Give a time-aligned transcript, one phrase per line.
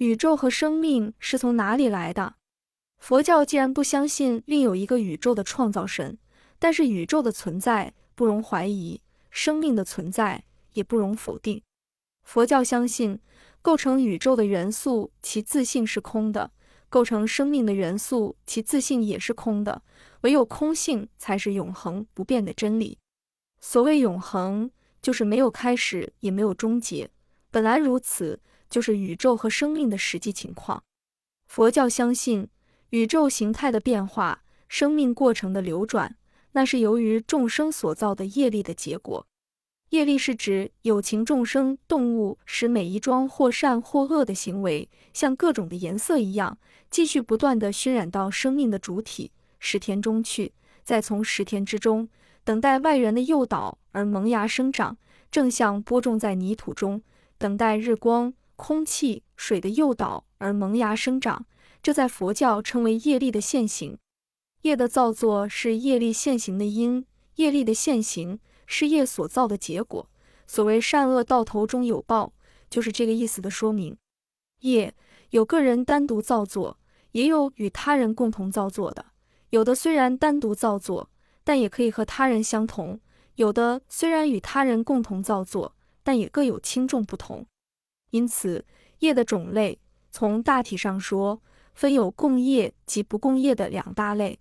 [0.00, 2.36] 宇宙和生命是从哪里来的？
[2.96, 6.16] 佛教既然不相信另有一个宇宙的创造神，
[6.58, 11.60] 但是宇宙的存在不容怀疑，生命的存在也不容否定。
[12.22, 13.20] 佛教相信，
[13.60, 16.50] 构成宇宙的元素其自性是空的，
[16.88, 19.82] 构成生命的元素其自性也是空的，
[20.22, 22.96] 唯有空性才是永恒不变的真理。
[23.60, 24.70] 所谓永恒，
[25.02, 27.10] 就是没有开始也没有终结，
[27.50, 28.40] 本来如此，
[28.70, 30.82] 就是宇宙和生命的实际情况。
[31.46, 32.48] 佛教相信。
[32.90, 36.16] 宇宙形态的变化，生命过程的流转，
[36.50, 39.24] 那是由于众生所造的业力的结果。
[39.90, 46.58] 业力是指有情众生、动物使每一桩或善或恶的行为，像各种的颜色一样，
[46.90, 52.08] 继续不断的熏染到生命的主体十田中去，再从十田之中
[52.42, 54.98] 等待外缘的诱导而萌芽生长，
[55.30, 57.00] 正像播种在泥土中，
[57.38, 61.46] 等待日光、空气、水的诱导而萌芽生长。
[61.82, 63.96] 这在佛教称为业力的现行，
[64.60, 70.10] 业的造作是业力现行的因，业力的现行是业所造的结果。
[70.46, 72.34] 所谓善恶到头终有报，
[72.68, 73.96] 就是这个意思的说明。
[74.60, 74.94] 业
[75.30, 76.78] 有个人单独造作，
[77.12, 79.06] 也有与他人共同造作的。
[79.48, 81.08] 有的虽然单独造作，
[81.42, 82.98] 但也可以和他人相同；
[83.36, 87.46] 有的虽然与他人共同造作，但也各有轻重不同。
[88.10, 88.64] 因此，
[89.00, 89.78] 业的种类
[90.10, 91.40] 从大体上说。
[91.72, 94.38] 分有共业及不共业的两大类。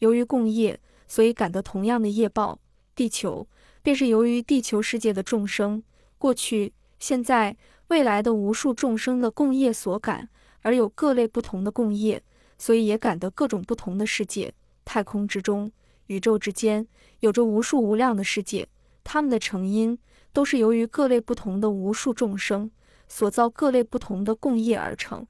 [0.00, 2.58] 由于共业，所以感得同样的业报。
[2.94, 3.48] 地球
[3.82, 5.82] 便是由于地球世界的众生
[6.18, 7.56] 过去、现在、
[7.88, 10.28] 未来的无数众生的共业所感，
[10.60, 12.22] 而有各类不同的共业，
[12.58, 14.52] 所以也感得各种不同的世界。
[14.84, 15.72] 太空之中、
[16.08, 16.86] 宇宙之间，
[17.20, 18.68] 有着无数无量的世界，
[19.02, 19.98] 它们的成因
[20.34, 22.70] 都是由于各类不同的无数众生
[23.08, 25.26] 所造各类不同的共业而成。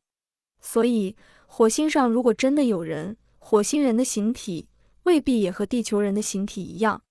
[0.60, 1.14] 所以，
[1.46, 4.68] 火星上如果真的有人，火星人的形体
[5.04, 7.02] 未必也和地球人的形体一样。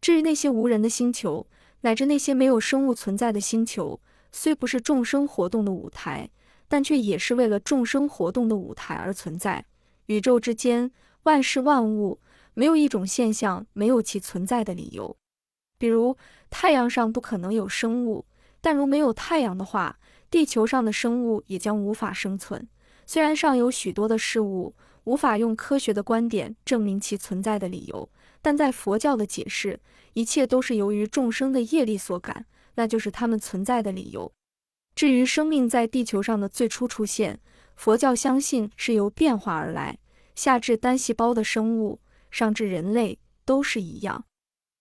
[0.00, 1.46] 至于那些无人的星球，
[1.82, 4.00] 乃至那些没有生物存在的星球，
[4.32, 6.30] 虽不是众生活动的舞台，
[6.68, 9.64] 但却也是为了众生活动的舞台而存在。
[10.06, 10.90] 宇宙之间，
[11.22, 12.20] 万事万物，
[12.54, 15.16] 没有一种现象没有其存在的理由。
[15.78, 16.16] 比如，
[16.50, 18.26] 太阳上不可能有生物，
[18.60, 19.98] 但如没有太阳的话，
[20.30, 22.68] 地球上的生物也将无法生存。
[23.06, 28.08] 虽然尚有许多的事物无法用科学的观点证明其存在的理由，
[28.40, 29.80] 但在佛教的解释，
[30.12, 34.30] 一切都是由于众生的业力所感，那就是他们存在的理由。
[34.94, 37.40] 至于生命在地球上的最初出现，
[37.74, 39.98] 佛教相信是由变化而来，
[40.34, 42.00] 下至单细胞的生物，
[42.30, 44.24] 上至人类都是一样。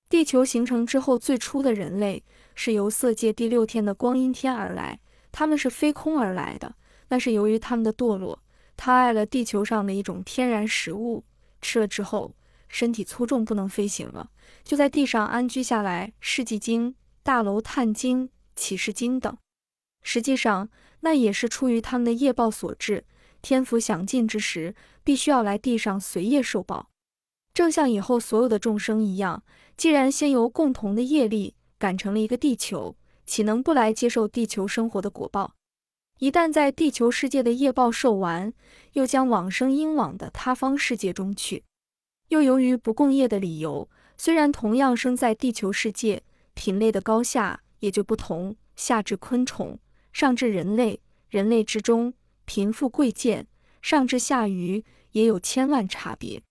[0.09, 2.24] 地球形成之后，最初的人类
[2.56, 5.00] 是由色界第六天的光阴天而来，
[5.31, 6.75] 他们是飞空而来的。
[7.09, 8.42] 那是由于他们的堕落，
[8.75, 11.24] 他爱了地球上的一种天然食物，
[11.62, 12.34] 吃了之后
[12.68, 14.31] 身体粗重不能飞行了，
[14.64, 16.12] 就在地上安居下来。
[16.19, 19.38] 世纪经、大楼探经、启示经等，
[20.02, 20.69] 实际上
[21.02, 23.06] 那也是出于他们的业报所致。
[23.44, 26.88] 天福享尽之时，必须要来地上随业受报，
[27.59, 29.44] 正像以后所有的众生一样。
[29.75, 35.56] 既然先由共同的业力感成了一个地球，岂能不来接受地球生活的果报？
[36.19, 38.53] 一旦在地球世界的业报受完，
[38.94, 41.66] 又将往生应往的他方世界中去。
[42.30, 48.56] 又由于不共业的理由，虽然同样生在地球世界，品类的高下也就不同。
[48.78, 49.78] 下至昆虫，
[50.14, 52.14] 上至人类，人类之中
[52.46, 53.48] 贫富贵贱，
[53.81, 56.42] 上至下愚，也有千万差别。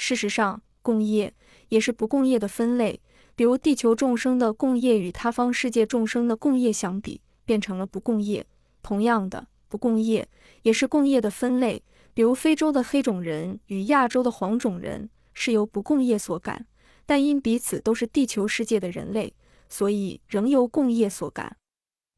[0.00, 1.34] 事实上，共业
[1.70, 3.00] 也是不共业的分类。
[3.34, 8.46] 比如地球众生的共业与他方世界众生的共业相比，变成了不共业。
[8.80, 10.28] 同样的，不共业
[10.62, 11.82] 也是共业的分类。
[12.14, 16.64] 比如非洲的黑种人与亚洲的黄种人是由不共业所感，
[17.04, 19.34] 但因彼此都是地球世界的人类，
[19.68, 21.56] 所以仍由共业所感。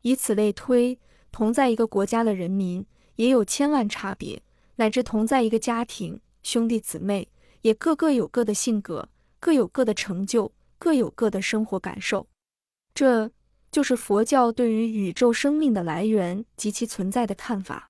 [0.02, 0.98] 以此类推，
[1.32, 2.84] 同在一个国家的人民
[3.16, 4.42] 也有千万差别，
[4.76, 7.28] 乃至同在一个家庭，兄弟姊妹
[7.62, 9.08] 也各各有各的性格，
[9.38, 12.26] 各有各的成就，各有各的生活感受。
[12.94, 13.30] 这。
[13.72, 17.89] 就是佛教对于宇宙生命的来源及其存在的看法。